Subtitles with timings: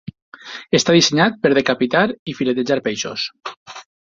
[0.79, 2.03] Està dissenyat per decapitar
[2.33, 3.29] i filetejar peixos.